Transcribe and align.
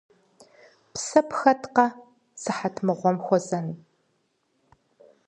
Псэ 0.93 1.21
пхэткъэ, 1.29 1.87
сыхьэт 2.41 2.75
мыгъуэм 2.85 3.17
хуэзэн? 3.25 3.67